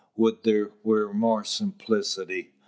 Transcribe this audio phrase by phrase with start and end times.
[0.15, 2.55] would there were more simplicity!"